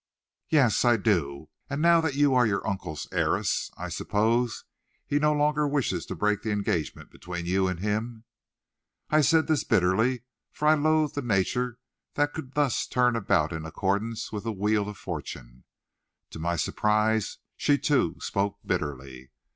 "Yes, 0.49 0.83
I 0.83 0.97
do. 0.97 1.49
And 1.69 1.79
now 1.79 2.01
that 2.01 2.15
you 2.15 2.33
are 2.33 2.47
your 2.47 2.67
uncle's 2.67 3.07
heiress, 3.11 3.69
I 3.77 3.89
suppose 3.89 4.65
he 5.05 5.19
no 5.19 5.31
longer 5.31 5.67
wishes 5.67 6.07
to 6.07 6.15
break 6.15 6.41
the 6.41 6.49
engagement 6.49 7.11
between 7.11 7.45
you 7.45 7.67
and 7.67 7.79
him." 7.81 8.23
I 9.11 9.21
said 9.21 9.45
this 9.45 9.63
bitterly, 9.63 10.23
for 10.51 10.67
I 10.67 10.73
loathed 10.73 11.13
the 11.13 11.21
nature 11.21 11.77
that 12.15 12.33
could 12.33 12.53
thus 12.55 12.87
turn 12.87 13.15
about 13.15 13.53
in 13.53 13.63
accordance 13.63 14.31
with 14.31 14.43
the 14.43 14.51
wheel 14.53 14.89
of 14.89 14.97
fortune. 14.97 15.65
To 16.31 16.39
my 16.39 16.55
surprise, 16.55 17.37
she 17.55 17.77
too 17.77 18.15
spoke 18.21 18.57
bitterly. 18.65 19.29